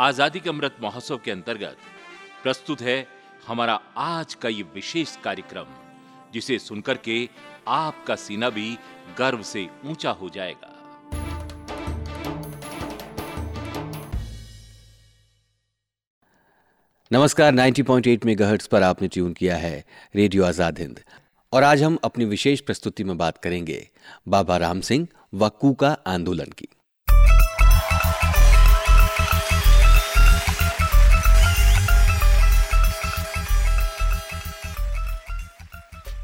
[0.00, 1.76] आज़ादी के अमृत महोत्सव के अंतर्गत
[2.42, 3.06] प्रस्तुत है
[3.46, 5.66] हमारा आज का ये विशेष कार्यक्रम,
[6.34, 7.28] जिसे सुनकर के
[7.68, 8.76] आपका सीना भी
[9.18, 10.72] गर्व से ऊँचा हो जाएगा।
[17.10, 19.84] नमस्कार 90.8 मेगाहर्ट्ज पर आपने ट्यून किया है
[20.16, 21.00] रेडियो आज़ाद हिंद।
[21.52, 23.86] और आज हम अपनी विशेष प्रस्तुति में बात करेंगे
[24.28, 26.68] बाबा राम सिंह व कूका आंदोलन की।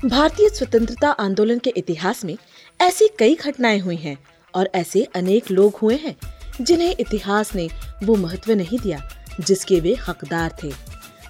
[0.07, 2.37] भारतीय स्वतंत्रता आंदोलन के इतिहास में
[2.81, 4.19] ऐसी कई घटनाएँ हुई हैं
[4.55, 6.17] और ऐसे अनेक लोग हुए हैं
[6.61, 7.69] जिन्हें इतिहास ने
[8.05, 9.11] वो महत्व नहीं दिया,
[9.41, 10.73] जिसके वे हकदार थे।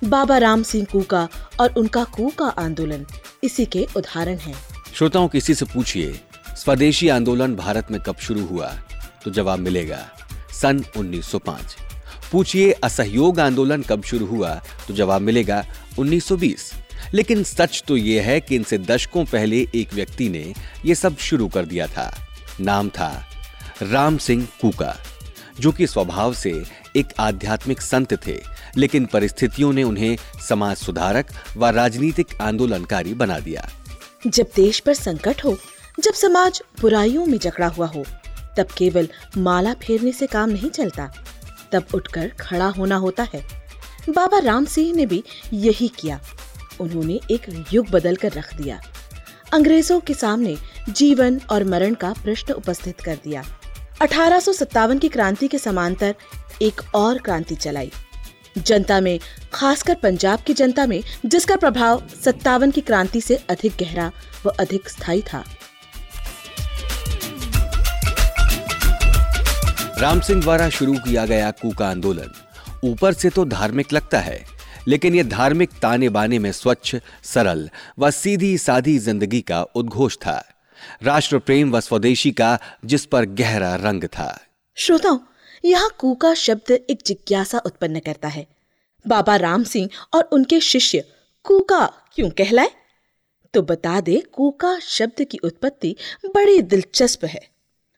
[0.04, 1.28] बाबा राम सिंह कूका
[1.60, 3.06] और उनका कूका आंदोलन
[3.44, 4.54] इसी के उदाहरण हैं।
[4.94, 6.20] श्रोताओं, किसी से पूछिए,
[6.56, 8.74] स्वदेशी आंदोलन भारत में कब शुरू हुआ?
[9.24, 10.10] तो जवाब मिलेगा,
[10.52, 11.76] सन 1905
[12.32, 14.62] पूछिए, असहयोग आंदोलन कब शुरू हुआ?
[14.88, 15.66] तो जवाब मिलेगा
[15.98, 16.72] 1920
[17.14, 20.54] लेकिन सच तो ये है कि इनसे दशकों पहले एक व्यक्ति ने
[20.84, 22.12] यह सब शुरू कर दिया था।
[22.60, 23.26] नाम था
[23.82, 24.96] राम सिंह कूका,
[25.60, 26.64] जो कि स्वभाव से
[26.96, 28.36] एक आध्यात्मिक संत थे,
[28.76, 30.16] लेकिन परिस्थितियों ने उन्हें
[30.48, 33.68] समाज सुधारक व राजनीतिक आंदोलनकारी बना दिया।
[34.26, 35.58] जब देश पर संकट हो,
[36.00, 38.04] जब समाज बुराइयों में जकड़ा हुआ हो,
[38.56, 41.12] तब केवल माला फेरने से काम नहीं चलता,
[41.72, 43.42] तब उठकर खड़ा होना होता है।
[44.10, 46.20] बाबा राम सिंह ने भी यही किया।
[46.80, 48.80] उन्होंने एक युग बदल कर रख दिया।
[49.54, 50.56] अंग्रेज़ों के सामने
[50.88, 53.44] जीवन और मरण का प्रश्न उपस्थित कर दिया।
[54.00, 54.40] अठारह
[54.98, 56.14] की क्रांति के समांतर
[56.62, 57.92] एक और क्रांति चलाई।
[58.58, 59.20] जनता में,
[59.52, 64.12] खासकर पंजाब की जनता में, जिसका प्रभाव सत्तावन की क्रांति से अधिक गहरा
[64.46, 65.44] व अधिक स्थायी था।
[69.98, 72.30] राम सिंह द्वारा शुरू किया गया कूका आंदोलन
[72.84, 74.55] ऊपर से तो धार्मिक लगता है
[74.88, 77.68] लेकिन यह धार्मिक ताने बाने में स्वच्छ, सरल
[77.98, 80.42] व सीधी साधी ज़िंदगी का उद्घोष था।
[81.02, 84.28] राष्ट्र प्रेम व स्वदेशी का जिस पर गहरा रंग था।
[84.76, 85.18] श्रोताओं,
[85.64, 88.46] यहाँ कूका शब्द एक जिज्ञासा उत्पन्न करता है।
[89.04, 91.04] बाबा राम सिंह और उनके शिष्य
[91.44, 92.70] कूका क्यों कहलाए?
[93.54, 95.94] तो बता दे कूका शब्द की उत्पत्ति
[96.26, 97.40] बड़ी दिलचस्प है।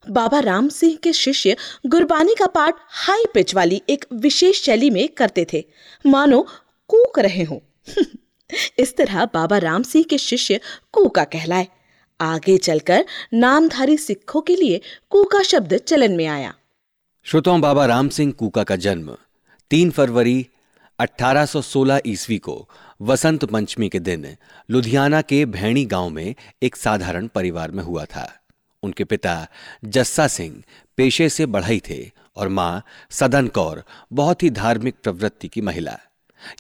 [0.07, 1.57] बाबा राम सिंह के शिष्य
[1.87, 5.65] गुरबानी का पाठ हाई पिच वाली एक विशेष शैली में करते थे।
[6.05, 6.47] मानो
[6.89, 7.63] कूक रहे हो।
[8.79, 10.61] इस तरह बाबा राम सिंह के शिष्य
[10.93, 11.69] कूका कहलाए।
[12.21, 13.05] आगे चलकर
[13.35, 16.55] नामधारी सिखों के लिए कूका शब्द चलन में आया।
[17.25, 19.17] श्रोताओं, बाबा राम सिंह कूका का जन्म
[19.71, 20.47] 3 फरवरी
[20.99, 22.69] 1816 ईस्वी को
[23.01, 24.37] वसंत पंचमी के दिन
[24.71, 28.35] लुधियाना के भैणी गाँव में एक साधारण परिवार में हुआ था।
[28.83, 29.47] उनके पिता
[29.85, 30.63] जस्सा सिंह
[30.97, 35.99] पेशे से बढ़ई थे और माँ सदन कौर, बहुत ही धार्मिक प्रवृत्ति की महिला।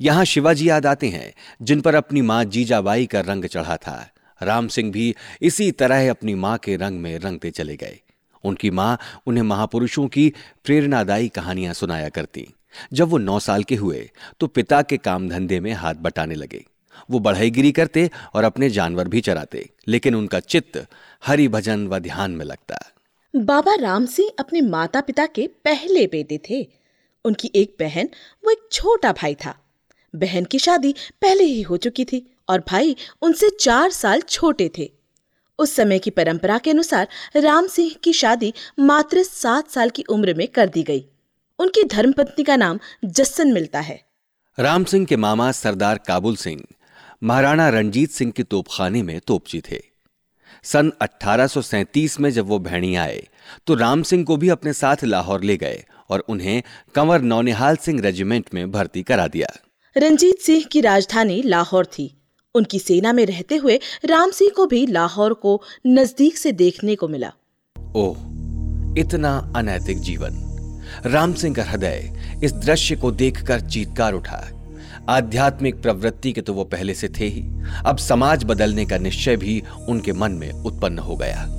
[0.01, 4.09] यहाँ शिवाजी याद आते हैं, जिन पर अपनी माँ जीजाबाई का रंग चढ़ा था।
[4.41, 7.99] राम सिंह भी इसी तरह अपनी माँ के रंग में रंगते चले गए।
[8.45, 10.33] उनकी माँ उन्हें महापुरुषों की
[10.65, 12.47] प्रेरणादायी कहानियाँ सुनाया करती।
[12.93, 14.09] जब वो नौ साल के हुए
[14.41, 16.65] तो पिता के काम धंधे में हाथ बटाने लगे।
[17.11, 20.87] वो बढ़ईगिरी करते और अपने जानवर भी चराते, लेकिन उनका चित्त
[21.27, 22.79] हरि भजन व ध्यान में लगता।
[23.35, 26.67] बाबा राम सिंह अपने माता पिता के पहले बेटे थे।
[27.25, 28.09] उनकी एक बहन,
[28.45, 29.55] वो एक छोटा भाई था।
[30.19, 34.91] बहन की शादी पहले ही हो चुकी थी और भाई उनसे चार साल छोटे थे।
[35.59, 40.35] उस समय की परंपरा के अनुसार राम सिंह की शादी मात्र सात साल की उम्र
[40.35, 41.05] में कर दी गई।
[41.59, 44.01] उनकी धर्मपत्नी का नाम जस्सन मिलता है।
[44.59, 46.63] राम सिंह के मामा सरदार काबुल सिंह
[47.23, 49.81] महाराणा रंजीत सिंह के तोपखाने में तोपची थे।
[50.65, 53.27] सन 1837 में जब वो भैणी आए
[53.67, 56.63] तो राम सिंह को भी अपने साथ लाहौर ले गए और उन्हें
[56.95, 59.49] कंवर नौनिहाल सिंह रेजिमेंट में भर्ती करा दिया।
[59.97, 62.23] रंजीत सिंह की राजधानी लाहौर थी।
[62.55, 67.09] उनकी सेना में रहते हुए राम सिंह को भी लाहौर को नज़दीक से देखने को
[67.09, 67.33] मिला।
[67.97, 68.17] ओह,
[68.99, 70.45] इतना अनैतिक जीवन।
[71.07, 74.47] राम सिंह का हृदय इस दृश्य को देखकर चीतकार उठा।
[75.09, 77.43] आध्यात्मिक प्रवृत्ति के तो वो पहले से थे ही।
[77.87, 81.58] अब समाज बदलने का निश्चय भी उनके मन में उत्पन्न हो गया।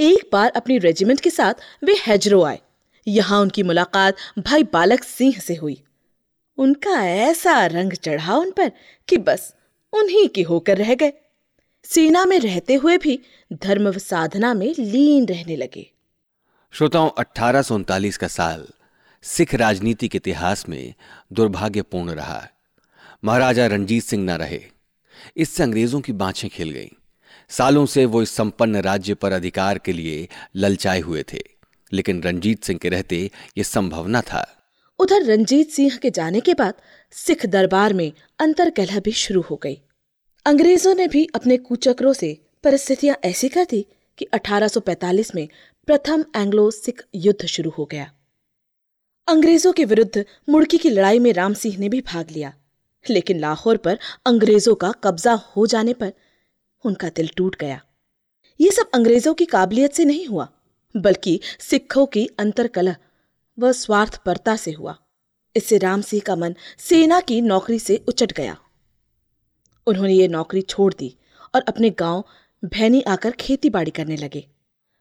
[0.00, 1.54] एक बार अपनी रेजिमेंट के साथ
[1.84, 2.58] वे हैजरो आए।
[3.08, 5.82] यहाँ उनकी मुलाकात भाई बालक सिंह से हुई।
[6.58, 8.72] उनका ऐसा रंग चढ़ा उन पर
[9.08, 9.54] कि बस
[9.92, 11.12] उन्हीं के होकर रह गए।
[11.84, 13.20] सेना में रहते हुए भी
[13.52, 15.90] धर्म साधना में लीन रहने लगे।
[16.70, 17.62] श्रोताओं, अठारह
[18.20, 18.68] का साल
[19.22, 20.94] सिख राजनीति के इतिहास में
[21.32, 22.48] दुर्भाग्यपूर्ण रहा।
[23.24, 24.62] महाराजा रणजीत सिंह न रहे।
[25.36, 26.99] इससे अंग्रेज़ों की बाछें खिल गईं।
[27.50, 31.42] सालों से वो इस संपन्न राज्य पर अधिकार के लिए ललचाए हुए थे,
[31.92, 34.46] लेकिन रंजीत सिंह के रहते ये संभव न था।
[34.98, 36.74] उधर रंजीत सिंह के जाने के बाद
[37.14, 39.80] सिख दरबार में अंतरकलह भी शुरू हो गई।
[40.46, 43.86] अंग्रेज़ों ने भी अपने कुचक्रों से परिस्थितियाँ ऐसी कर दी
[44.18, 45.48] कि 1845 में
[45.88, 48.10] प्रथम एंग्लो सिख युद्ध शुरू हो गया।
[49.28, 52.52] अंग्रेज़ों के विरुद्ध मुड़की की लड़ाई में राम सिंह ने भी भाग लिया,
[53.04, 56.12] लेकिन लाहौर पर अंग्रेज़ों का कब्जा हो जाने पर
[56.84, 57.80] उनका दिल टूट गया।
[58.60, 60.48] ये सब अंग्रेज़ों की काबिलियत से नहीं हुआ,
[60.96, 62.96] बल्कि सिखों की अंतरकलह
[63.58, 64.96] व स्वार्थपरता से हुआ।
[65.56, 68.56] इससे राम सिंह का मन सेना की नौकरी से उचट गया।
[69.86, 71.14] उन्होंने ये नौकरी छोड़ दी
[71.54, 72.24] और अपने गाँव
[72.64, 74.46] भैनी आकर खेती बाड़ी करने लगे।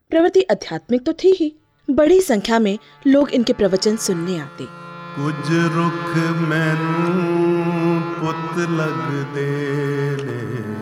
[0.09, 1.55] प्रवृत्ति आध्यात्मिक तो थी ही,
[1.89, 2.77] बड़ी संख्या में
[3.07, 4.65] लोग इनके प्रवचन सुनने आते।
[5.15, 6.15] कुछ रुख
[6.49, 10.78] मैनू पुत लग दे।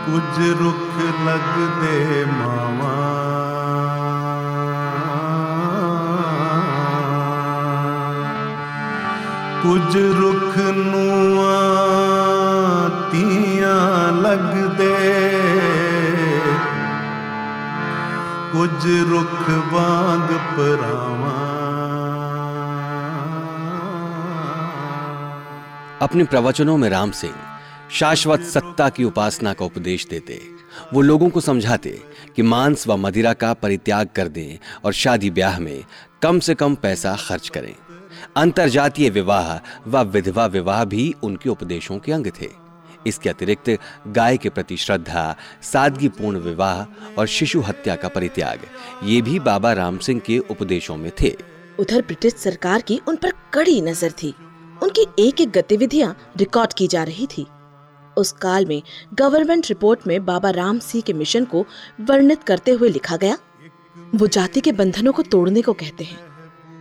[0.00, 2.94] ले कुछ रुख लग दे मावा
[9.62, 11.44] ਕੁਝ ਰੁੱਖ ਨੂੰ
[13.12, 14.94] ਤੀਆਂ ਲੱਗਦੇ
[18.52, 21.44] ਕੁਝ ਰੁੱਖ ਵਾਂਗ ਪਰਾਵਾਂ
[26.00, 27.36] अपने प्रवचनों में राम सिंह
[27.93, 30.39] शाश्वत सत्ता की उपासना का उपदेश देते।
[30.93, 31.89] वो लोगों को समझाते
[32.35, 35.83] कि मांस व मदिरा का परित्याग कर दें और शादी ब्याह में
[36.21, 37.73] कम से कम पैसा खर्च करें।
[38.37, 39.53] अंतरजातीय विवाह
[39.87, 42.49] व विधवा विवाह भी उनके उपदेशों के अंग थे।
[43.07, 43.77] इसके अतिरिक्त
[44.07, 46.83] गाय के प्रति श्रद्धा, सादगीपूर्ण विवाह
[47.19, 48.59] और शिशु हत्या का परित्याग,
[49.03, 51.35] ये भी बाबा राम सिंह के उपदेशों में थे।
[51.79, 54.33] उधर ब्रिटिश सरकार की उन पर कड़ी नज़र थी।
[54.83, 57.47] उनकी एक एक गतिविधियाँ रिकॉर्ड की जा रही थी।
[58.17, 58.81] उस काल में
[59.13, 61.65] गवर्नमेंट रिपोर्ट में बाबा राम सिंह के मिशन को
[62.01, 63.37] वर्णित करते हुए लिखा गया।
[64.15, 66.19] वो जाति के बंधनों को तोड़ने को कहते हैं।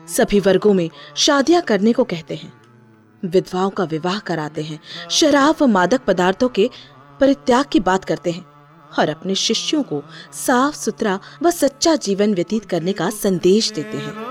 [0.07, 2.53] सभी वर्गों में शादियाँ करने को कहते हैं।
[3.25, 4.81] विधवाओं का विवाह कराते हैं।
[5.11, 6.71] शराब व मादक पदार्थों के
[7.21, 8.45] परित्याग की बात करते हैं
[8.99, 10.03] और अपने शिष्यों को
[10.33, 14.30] साफ़ सुथरा व सच्चा जीवन व्यतीत करने का संदेश देते हैं।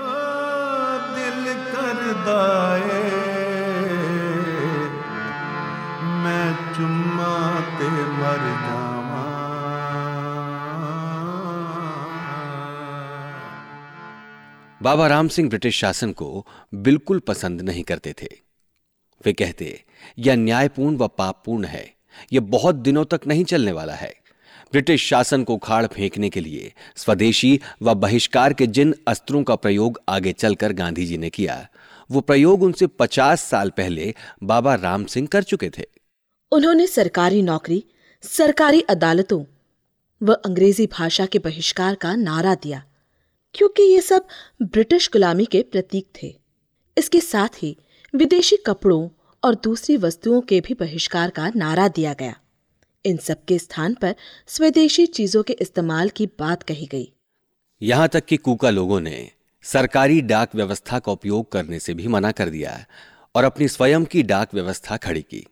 [14.82, 18.28] बाबा राम सिंह ब्रिटिश शासन को बिल्कुल पसंद नहीं करते थे।
[19.26, 19.84] वे कहते,
[20.18, 21.94] यह न्यायपूर्ण व पापपूर्ण है।
[22.32, 24.14] यह बहुत दिनों तक नहीं चलने वाला है।
[24.72, 30.00] ब्रिटिश शासन को खाड़ फेंकने के लिए स्वदेशी व बहिष्कार के जिन अस्त्रों का प्रयोग
[30.08, 31.68] आगे चलकर गांधी जी ने किया,
[32.10, 35.84] वो प्रयोग उनसे पचास साल पहले बाबा राम सिंह कर चुके थे।
[36.52, 37.84] उन्होंने सरकारी नौकरी,
[38.22, 39.44] सरकारी अदालतों
[40.22, 42.84] व अंग्रेज़ी भाषा के बहिष्कार का नारा दिया।
[43.54, 44.26] क्योंकि ये सब
[44.62, 46.34] ब्रिटिश गुलामी के प्रतीक थे।
[46.96, 47.76] इसके साथ ही
[48.14, 49.08] विदेशी कपड़ों
[49.42, 52.34] और दूसरी वस्तुओं के भी बहिष्कार का नारा दिया गया।
[53.04, 54.14] इन सब के स्थान पर
[54.46, 57.12] स्वदेशी चीज़ों के इस्तेमाल की बात कही गई।
[57.82, 59.30] यहाँ तक कि कूका लोगों ने
[59.64, 62.84] सरकारी डाक व्यवस्था का उपयोग करने से भी मना कर दिया
[63.34, 65.46] और अपनी स्वयं की डाक व्यवस्था खड़ी की।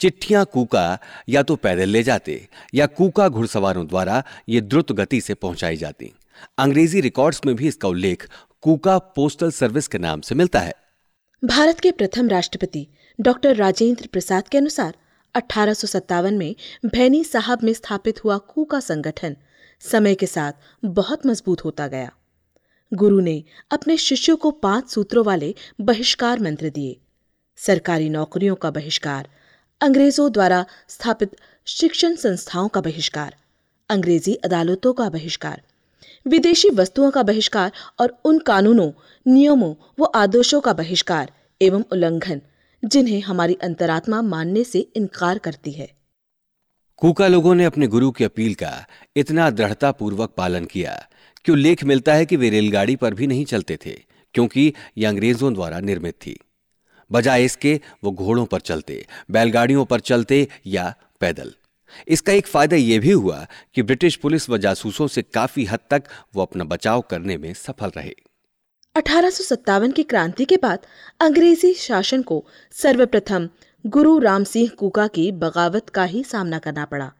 [0.00, 0.98] चिट्ठियाँ कूका
[1.28, 6.12] या तो पैदल ले जाते या कूका घुड़सवारों द्वारा ये द्रुत गति से पहुंचाई जाती।
[6.58, 8.28] अंग्रेज़ी रिकॉर्ड्स में भी इसका उल्लेख
[8.62, 10.74] कूका पोस्टल सर्विस के नाम से मिलता है।
[11.42, 12.86] भारत के प्रथम राष्ट्रपति
[13.18, 14.94] डॉक्टर राजेंद्र प्रसाद के अनुसार
[15.34, 16.54] अठारह सौ सत्तावन में
[16.86, 19.36] भैनी साहब में स्थापित हुआ कूका संगठन
[19.82, 20.52] समय के साथ
[20.84, 22.10] बहुत मज़बूत होता गया।
[22.92, 26.96] गुरु ने अपने शिष्यों को पाँच सूत्रों वाले बहिष्कार मंत्र दिए।
[27.58, 29.28] सरकारी नौकरियों का बहिष्कार,
[29.80, 33.34] अंग्रेज़ों द्वारा स्थापित शिक्षण संस्थाओं का बहिष्कार,
[33.90, 35.62] अंग्रेज़ी अदालतों का बहिष्कार
[36.26, 38.90] विदेशी वस्तुओं का बहिष्कार और उन कानूनों,
[39.26, 42.40] नियमों व आदर्शों का बहिष्कार एवं उल्लंघन,
[42.84, 45.96] जिन्हें हमारी अंतरात्मा मानने से इनकार करती है।
[46.96, 48.86] कूका लोगों ने अपने गुरु की अपील का
[49.16, 51.08] इतना दृढ़ता पूर्वक पालन किया
[51.44, 53.94] कि उल्लेख मिलता है कि वे रेलगाड़ी पर भी नहीं चलते थे,
[54.34, 56.38] क्योंकि यह अंग्रेज़ों द्वारा निर्मित थी।
[57.10, 61.52] बजाय इसके, वो घोड़ों पर चलते, बैलगाड़ियों पर चलते या पैदल।
[62.08, 66.08] इसका एक फ़ायदा यह भी हुआ कि ब्रिटिश पुलिस व जासूसों से काफ़ी हद तक
[66.34, 68.14] वो अपना बचाव करने में सफल रहे।
[68.94, 70.86] अठारह की क्रांति के बाद
[71.20, 72.44] अंग्रेज़ी शासन को
[72.76, 73.48] सर्वप्रथम
[73.84, 77.12] गुरु राम सिंह कूका की बगावत का ही सामना करना पड़ा।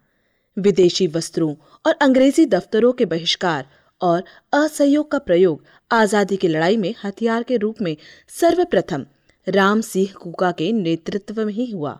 [0.57, 3.67] विदेशी वस्त्रों और अंग्रेज़ी दफ्तरों के बहिष्कार
[4.01, 7.97] और असहयोग का प्रयोग आज़ादी की लड़ाई में हथियार के रूप में
[8.31, 9.07] सर्वप्रथम
[9.47, 11.99] राम सिंह कुका के नेतृत्व में ही हुआ।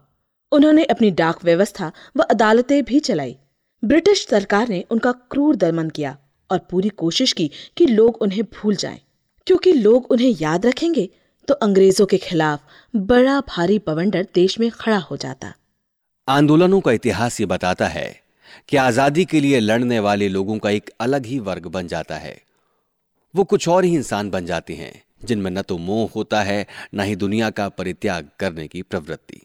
[0.53, 3.37] उन्होंने अपनी डाक व्यवस्था व अदालतें भी चलाई।
[3.83, 6.17] ब्रिटिश सरकार ने उनका क्रूर दमन किया
[6.51, 9.01] और पूरी कोशिश की कि लोग उन्हें भूल जाएँ,
[9.47, 11.09] क्योंकि लोग उन्हें याद रखेंगे
[11.49, 12.61] तो अंग्रेज़ों के खिलाफ
[12.95, 15.53] बड़ा भारी बवंडर देश में खड़ा हो जाता।
[16.29, 18.09] आंदोलनों का इतिहास ये बताता है
[18.69, 22.37] कि आज़ादी के लिए लड़ने वाले लोगों का एक अलग ही वर्ग बन जाता है।
[23.35, 24.93] वो कुछ और ही इंसान बन जाते हैं
[25.25, 29.43] जिनमें न तो मोह होता है न ही दुनिया का परित्याग करने की प्रवृत्ति।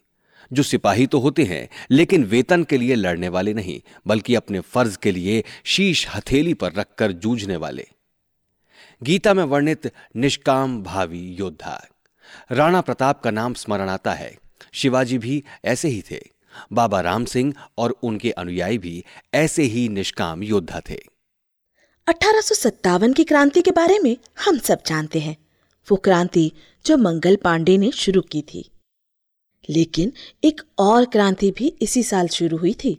[0.54, 4.98] जो सिपाही तो होते हैं, लेकिन वेतन के लिए लड़ने वाले नहीं, बल्कि अपने फ़र्ज़
[4.98, 7.88] के लिए शीश हथेली पर रखकर जूझने वाले।
[9.04, 11.88] गीता में वर्णित निष्काम भावी योद्धा।
[12.52, 14.38] राणा प्रताप का नाम स्मरण आता है।
[14.74, 16.28] शिवाजी भी ऐसे ही थे।
[16.74, 21.00] बाबा राम सिंह और उनके अनुयायी भी ऐसे ही निष्काम योद्धा थे।
[22.08, 25.38] अठारह की क्रांति के बारे में हम सब जानते हैं।
[25.92, 26.52] वो क्रांति
[26.86, 28.70] जो मंगल पांडे ने शुरू की थी।
[29.70, 32.98] लेकिन एक और क्रांति भी इसी साल शुरू हुई थी,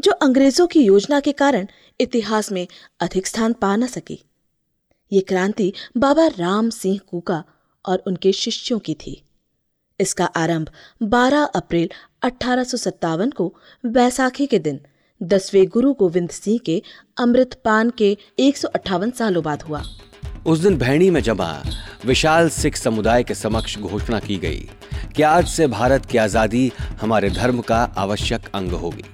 [0.00, 1.66] जो अंग्रेज़ों की योजना के कारण
[2.00, 2.66] इतिहास में
[3.00, 4.20] अधिक स्थान पा न सकी।
[5.12, 7.44] ये क्रांति बाबा राम सिंह कुका
[7.86, 9.22] और उनके शिष्यों की थी।
[10.00, 10.70] इसका आरंभ
[11.02, 11.88] 12 अप्रैल
[12.22, 12.64] अठारह
[13.36, 13.54] को
[13.86, 14.80] बैसाखी के दिन
[15.22, 16.82] दसवें गुरु गोविंद सिंह के
[17.18, 19.82] अमृतपान के एक सालों बाद हुआ।
[20.46, 21.50] उस दिन भैणी में जमा
[22.06, 24.68] विशाल सिख समुदाय के समक्ष घोषणा की गई
[25.16, 26.70] कि आज से भारत की आज़ादी
[27.00, 29.04] हमारे धर्म का आवश्यक अंग होगी।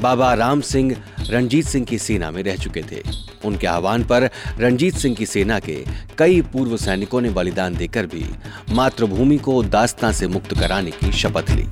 [0.00, 0.96] बाबा राम सिंह
[1.30, 3.02] रणजीत सिंह की सेना में रह चुके थे।
[3.44, 5.76] उनके आह्वान पर रणजीत सिंह की सेना के
[6.18, 8.24] कई पूर्व सैनिकों ने बलिदान देकर भी
[8.70, 11.68] मातृभूमि को दास्तां से मुक्त कराने की शपथ ली।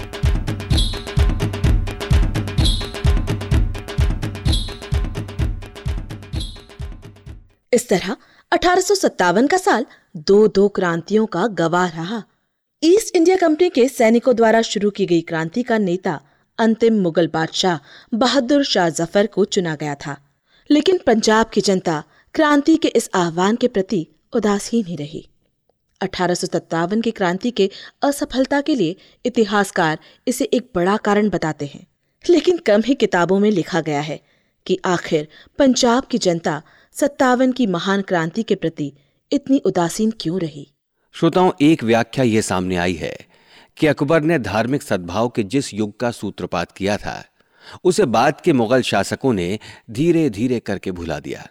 [7.73, 8.17] इस तरह
[8.55, 9.85] अठारह का साल
[10.17, 12.23] दो दो क्रांतियों का गवाह रहा।
[12.83, 16.21] ईस्ट इंडिया कंपनी के सैनिकों द्वारा शुरू की गई क्रांति का नेता
[16.59, 17.79] अंतिम मुगल बादशाह
[18.15, 20.17] बहादुर शाह ज़फ़र को चुना गया था।
[20.71, 22.03] लेकिन पंजाब की जनता
[22.35, 25.29] क्रांति के इस आह्वान के प्रति उदासीन ही रही।
[26.01, 27.71] अठारह की क्रांति के
[28.03, 31.87] असफलता के लिए इतिहासकार इसे एक बड़ा कारण बताते हैं।
[32.25, 34.21] लेकिन कम ही किताबों में लिखा गया है
[34.67, 36.63] कि आखिर पंजाब की जनता
[36.97, 38.93] सत्तावन की महान क्रांति के प्रति
[39.33, 40.73] इतनी उदासीन क्यों रही?
[41.13, 43.17] श्रोताओं एक व्याख्या यह सामने आई है
[43.77, 47.25] कि अकबर ने धार्मिक सद्भाव के जिस युग का सूत्रपात किया था
[47.85, 49.59] उसे बाद के मुगल शासकों ने
[49.91, 51.47] धीरे धीरे करके भुला दिया।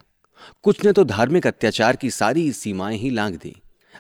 [0.64, 3.56] कुछ ने तो धार्मिक अत्याचार की सारी सीमाएँ ही लांग दी।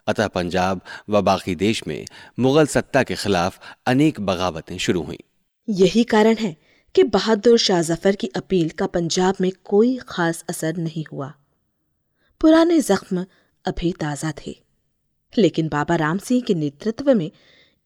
[0.07, 2.05] अतः पंजाब व बाकी देश में
[2.39, 5.19] मुगल सत्ता के खिलाफ अनेक बगावतें शुरू हुई।
[5.69, 6.55] यही कारण है
[6.95, 11.33] कि बहादुर शाह ज़फ़र की अपील का पंजाब में कोई खास असर नहीं हुआ।
[12.41, 13.25] पुराने जख्म
[13.65, 14.55] अभी ताज़ा थे।
[15.37, 17.31] लेकिन बाबा राम सिंह के नेतृत्व में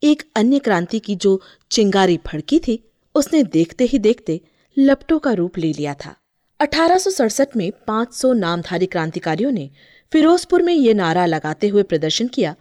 [0.04, 2.84] एक अन्य क्रांति की जो चिंगारी फड़की थी,
[3.16, 4.42] उसने देखते ही देखते
[4.78, 6.16] लपटों का रूप ले लिया था।
[6.60, 9.70] अठारह में 500 नामधारी क्रांतिकारियों ने
[10.12, 12.56] फिरोजपुर में ये नारा लगाते हुए प्रदर्शन किया।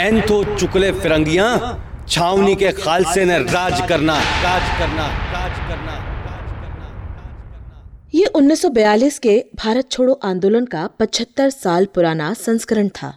[0.00, 5.96] एंथो चुकले फिरंगिया छावनी के खालसे ने राज करना राज करना राज करना
[8.14, 13.12] ये 1942 के भारत छोड़ो आंदोलन का 75 साल पुराना संस्करण था।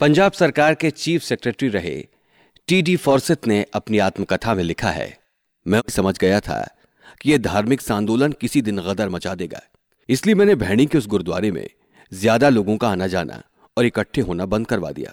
[0.00, 1.96] पंजाब सरकार के चीफ सेक्रेटरी रहे
[2.68, 2.96] टी डी
[3.48, 5.08] ने अपनी आत्मकथा में लिखा है
[5.66, 6.60] मैं समझ गया था
[7.20, 9.60] कि यह धार्मिक आंदोलन किसी दिन गदर मचा देगा।
[10.08, 11.66] इसलिए मैंने भैणी के उस गुरुद्वारे में
[12.12, 13.42] ज़्यादा लोगों का आना जाना
[13.76, 15.12] और इकट्ठे होना बंद करवा दिया।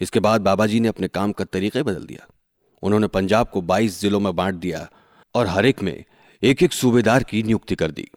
[0.00, 2.26] इसके बाद बाबा जी ने अपने काम का तरीके बदल दिया।
[2.82, 4.88] उन्होंने पंजाब को 22 जिलों में बांट दिया
[5.34, 6.04] और हर एक में
[6.42, 8.08] एक एक सूबेदार की नियुक्ति कर दी।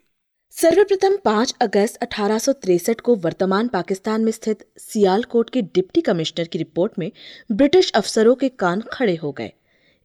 [0.54, 6.98] सर्वप्रथम 5 अगस्त अठारह को वर्तमान पाकिस्तान में स्थित सियालकोट के डिप्टी कमिश्नर की रिपोर्ट
[6.98, 7.10] में
[7.52, 9.52] ब्रिटिश अफसरों के कान खड़े हो गए।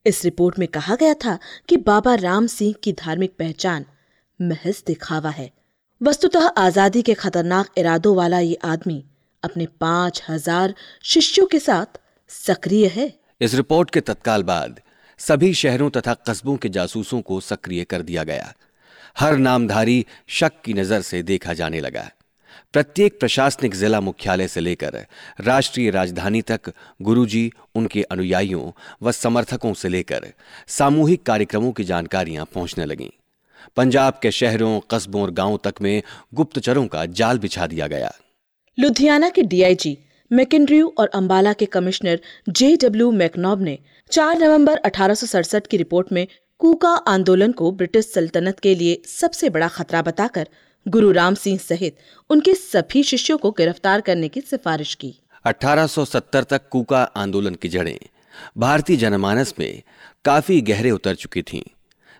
[0.05, 1.37] इस रिपोर्ट में कहा गया था
[1.69, 3.85] कि बाबा राम सिंह की धार्मिक पहचान
[4.39, 5.49] महज दिखावा है।
[6.01, 9.03] वस्तुतः आज़ादी के खतरनाक इरादों वाला ये आदमी
[9.45, 10.73] अपने पाँच हज़ार
[11.03, 11.99] शिष्यों के साथ
[12.29, 13.11] सक्रिय है।
[13.41, 14.79] इस रिपोर्ट के तत्काल बाद
[15.19, 18.53] सभी शहरों तथा कस्बों के जासूसों को सक्रिय कर दिया गया।
[19.19, 22.09] हर नामधारी शक की नज़र से देखा जाने लगा।
[22.73, 24.95] प्रत्येक प्रशासनिक जिला मुख्यालय से लेकर
[25.41, 26.71] राष्ट्रीय राजधानी तक
[27.01, 28.71] गुरुजी, उनके अनुयायियों
[29.03, 30.27] व समर्थकों से लेकर
[30.67, 33.09] सामूहिक कार्यक्रमों की जानकारियाँ पहुँचने लगीं।
[33.77, 36.01] पंजाब के शहरों, कस्बों और गाँवों तक में
[36.33, 38.13] गुप्तचरों का जाल बिछा दिया गया।
[38.77, 39.97] लुधियाना के डीआईजी
[40.31, 43.77] मैकेंड्रयू और अंबाला के कमिश्नर जे डब्ल्यू मैकनॉब ने
[44.11, 46.27] 4 नवंबर अठारह सौ सड़सठ की रिपोर्ट में
[46.61, 50.47] कूका आंदोलन को ब्रिटिश सल्तनत के लिए सबसे बड़ा खतरा बताकर
[50.85, 51.97] गुरु राम सिंह सहित
[52.29, 55.13] उनके सभी शिष्यों को गिरफ़्तार करने की सिफारिश की
[55.45, 57.97] 1870 तक कूका आंदोलन की जड़ें
[58.57, 59.81] भारतीय जनमानस में
[60.25, 61.61] काफ़ी गहरे उतर चुकी थीं।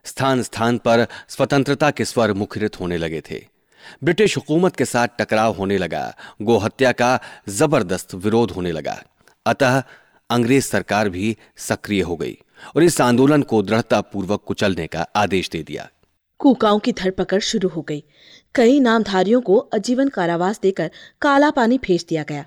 [0.05, 3.43] स्थान स्थान पर स्वतंत्रता के स्वर मुखरित होने लगे थे
[4.03, 9.03] ब्रिटिश हुकूमत के साथ टकराव होने लगा। गोहत्या का ज़बरदस्त विरोध होने लगा।
[9.45, 9.83] अतः
[10.29, 12.37] अंग्रेज़ सरकार भी सक्रिय हो गई
[12.75, 15.89] और इस आंदोलन को दृढ़ता पूर्वक कुचलने का आदेश दे दिया।
[16.39, 18.03] कुकाओं की धरपकड़ शुरू हो गई।
[18.55, 22.45] कई नामधारियों को आजीवन कारावास देकर काला पानी भेज दिया गया।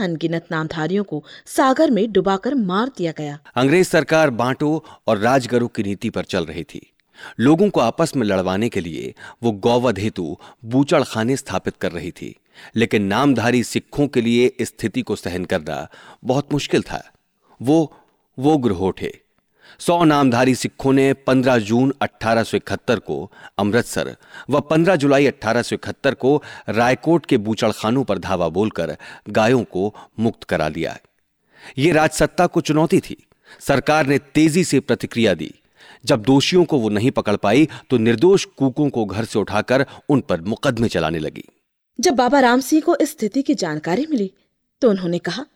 [0.00, 5.82] अनगिनत नामधारियों को सागर में डुबाकर मार दिया गया। अंग्रेज़ सरकार बांटो और राजगरु की
[5.82, 6.95] नीति पर चल रही थी।
[7.40, 12.10] लोगों को आपस में लड़वाने के लिए वो गौवध हेतु बूचड़ खाने स्थापित कर रही
[12.10, 12.36] थी।
[12.76, 15.88] लेकिन नामधारी सिखों के लिए स्थिति को सहन करना
[16.24, 17.12] बहुत मुश्किल था।
[17.62, 17.96] वो
[18.38, 19.26] वो ग्रोह थे
[19.78, 24.16] सौ नामधारी सिखों ने 15 जून 1871 को अमृतसर
[24.50, 28.96] व 15 जुलाई 1871 को रायकोट के बूचड़खानों पर धावा बोलकर
[29.28, 30.98] गायों को मुक्त करा दिया।
[31.78, 33.26] ये राजसत्ता को चुनौती थी।
[33.60, 35.54] सरकार ने तेज़ी से प्रतिक्रिया दी।
[36.04, 40.20] जब दोषियों को वो नहीं पकड़ पाई तो निर्दोष कुकों को घर से उठाकर उन
[40.20, 41.44] पर मुकदमे चलाने लगी।
[41.98, 44.30] जब बाबा राम सिंह को इस स्थिति की जानकारी मिली
[44.82, 45.46] तो उन्होंने कहा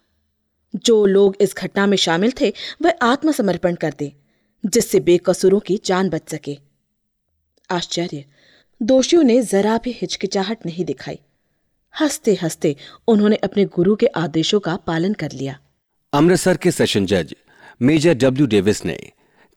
[0.84, 4.12] जो लोग इस घटना में शामिल थे वह आत्मसमर्पण कर दे
[4.64, 6.56] जिससे बेकसूरों की जान बच सके।
[7.70, 8.24] आश्चर्य!
[8.80, 11.18] दोषियों ने जरा भी हिचकिचाहट नहीं दिखाई।
[11.94, 12.74] हँसते हँसते
[13.08, 15.58] उन्होंने अपने गुरु के आदेशों का पालन कर लिया।
[16.12, 17.34] अमृतसर के सेशन जज
[17.80, 18.98] मेजर डब्ल्यू डेविस ने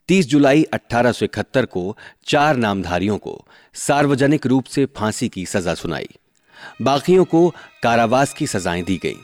[0.07, 6.09] 30 जुलाई 1871 को चार नामधारियों को सार्वजनिक रूप से फांसी की सजा सुनाई।
[6.81, 9.15] बाकियों को कारावास की सजाएँ दी गईं।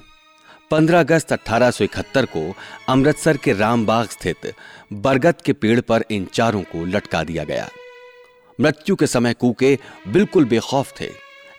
[0.72, 2.54] 15 अगस्त 1871 को
[2.90, 4.54] अमृतसर के रामबाग स्थित
[4.94, 7.70] बरगद के पेड़ पर इन चारों को लटका दिया गया।
[8.62, 11.10] मृत्यु के समय कूके बिल्कुल बेखौफ थे।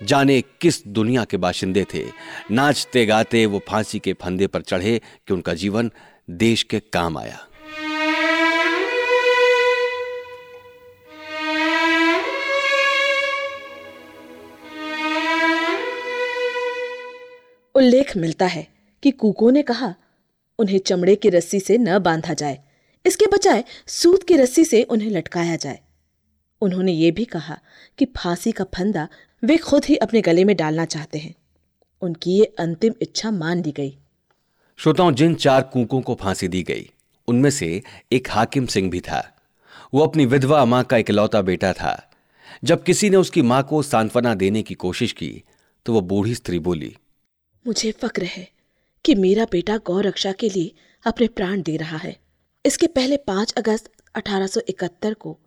[0.02, 2.06] जाने किस दुनिया के बाशिंदे थे।
[2.50, 5.92] नाचते गाते वो फांसी के फंदे पर चढ़े कि उनका जीवन
[6.30, 7.46] देश के काम आया।
[17.80, 18.68] उल्लेख मिलता है
[19.02, 19.94] कि कुको ने कहा,
[20.58, 22.58] उन्हें चमड़े की रस्सी से न बांधा जाए।
[23.06, 25.80] इसके बजाय सूत की रस्सी से उन्हें लटकाया जाए।
[26.60, 27.58] उन्होंने ये भी कहा
[27.98, 29.08] कि फांसी का फंदा
[29.44, 31.34] वे खुद ही अपने गले में डालना चाहते हैं।
[32.02, 33.98] उनकी ये अंतिम इच्छा मान ली गई।
[34.76, 36.90] श्रोताओं, जिन चार कुकों को फांसी दी गई,
[37.28, 39.36] उनमें से एक हाकिम सिंह भी था।
[39.94, 42.10] वो अपनी विधवा माँ का इकलौता बेटा था।
[42.64, 45.42] जब किसी ने उसकी माँ को सांत्वना देने की कोशिश की
[45.86, 46.96] तो वो बूढ़ी स्त्री बोली
[47.66, 48.48] मुझे फक्र है
[49.04, 50.72] कि मेरा बेटा गौ रक्षा के लिए
[51.06, 52.16] अपने प्राण दे रहा है।
[52.66, 55.38] इसके पहले पाँच अगस्त 1871 को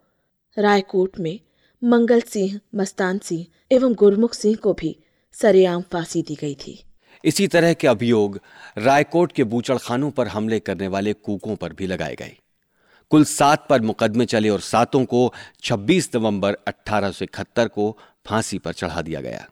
[0.58, 1.40] रायकोट में
[1.84, 4.96] मंगल सिंह, मस्तान सिंह एवं गुरमुख सिंह को भी
[5.32, 6.84] सरेआम फांसी दी गई थी।
[7.24, 8.40] इसी तरह के अभियोग
[8.78, 12.36] रायकोट के बूचड़खानों पर हमले करने वाले कूकों पर भी लगाए गए।
[13.10, 19.02] कुल सात पर मुकदमे चले और सातों को 26 नवंबर 1871 को फांसी पर चढ़ा
[19.02, 19.48] दिया गया।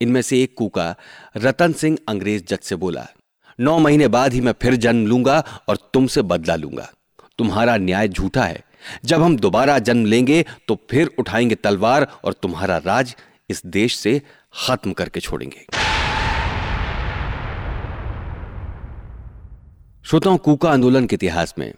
[0.00, 0.94] इनमें से एक कूका
[1.36, 3.06] रतन सिंह अंग्रेज़ जज से बोला,
[3.58, 6.90] नौ महीने बाद ही मैं फिर जन्म लूँगा और तुमसे बदला लूँगा।
[7.38, 8.62] तुम्हारा न्याय झूठा है।
[9.04, 13.14] जब हम दोबारा जन्म लेंगे तो फिर उठाएँगे तलवार और तुम्हारा राज
[13.50, 14.20] इस देश से
[14.66, 15.66] खत्म करके छोड़ेंगे।
[20.04, 21.72] श्रोताओं कूका आंदोलन के इतिहास में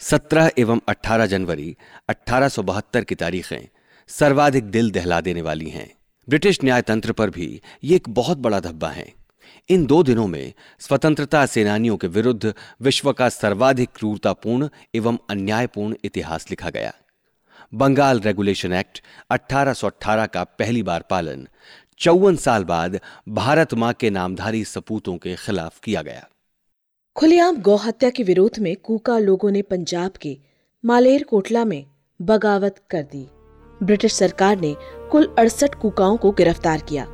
[0.00, 1.76] 17 एवं 18 जनवरी
[2.08, 3.68] 1872 की तारीखें
[4.08, 5.90] सर्वाधिक दिल दहला देने वाली हैं।
[6.28, 9.12] ब्रिटिश न्यायतंत्र पर भी ये एक बहुत बड़ा धब्बा है।
[9.68, 16.50] इन दो दिनों में स्वतंत्रता सेनानियों के विरुद्ध विश्व का सर्वाधिक क्रूरतापूर्ण एवं अन्यायपूर्ण इतिहास
[16.50, 16.92] लिखा गया।
[17.74, 21.48] बंगाल रेगुलेशन एक्ट 1818 का पहली बार पालन
[21.98, 26.28] चौवन साल बाद भारत माँ के नामधारी सपूतों के खिलाफ किया गया।
[27.16, 30.38] खुलेआम गौ हत्या के विरोध में कूका लोगों ने पंजाब के
[30.84, 31.84] मालेर कोटला में
[32.22, 33.28] बगावत कर दी।
[33.82, 34.76] ब्रिटिश सरकार ने
[35.10, 37.06] कुल अड़सठ कुकाओं को गिरफ़्तार किया।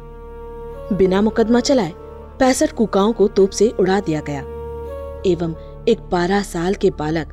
[0.92, 1.92] बिना मुकदमा चलाए
[2.40, 4.40] पैंसठ कुकाओं को तोप से उड़ा दिया गया।
[5.26, 5.54] एवं
[5.88, 7.32] एक बारह साल के बालक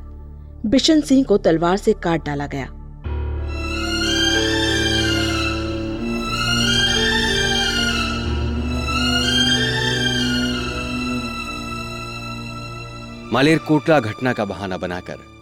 [0.66, 2.72] बिशन सिंह को तलवार से काट डाला गया।
[13.34, 15.35] मालेरकोटला घटना का बहाना बनाकर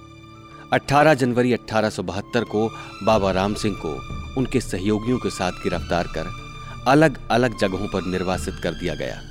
[0.73, 2.69] 18 जनवरी 1872 को
[3.03, 3.89] बाबा राम सिंह को
[4.37, 6.43] उनके सहयोगियों के साथ गिरफ़्तार कर
[6.87, 9.21] अलग अलग जगहों पर निर्वासित कर दिया गया।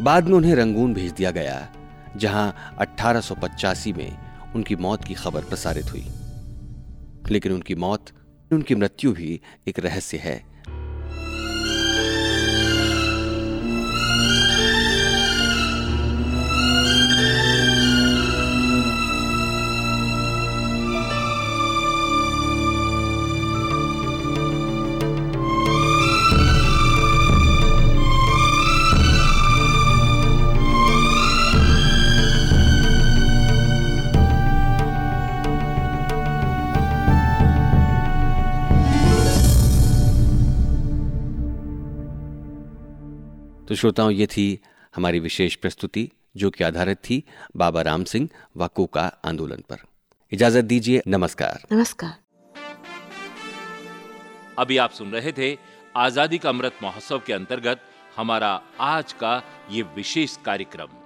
[0.00, 1.72] बाद में उन्हें रंगून भेज दिया गया,
[2.16, 4.18] जहाँ 1885 में
[4.54, 6.06] उनकी मौत की खबर प्रसारित हुई।
[7.30, 8.06] लेकिन उनकी मौत,
[8.52, 10.51] उनकी मृत्यु भी एक रहस्य है।
[43.82, 44.60] श्रोताओं ये थी
[44.96, 47.22] हमारी विशेष प्रस्तुति जो कि आधारित थी
[47.56, 49.78] बाबा राम सिंह व कोका आंदोलन पर।
[50.32, 52.14] इजाज़त दीजिए नमस्कार। नमस्कार।
[54.58, 55.58] अभी आप सुन रहे थे
[55.96, 57.80] आज़ादी का अमृत महोत्सव के अंतर्गत
[58.16, 59.36] हमारा आज का
[59.70, 61.01] ये विशेष कार्यक्रम।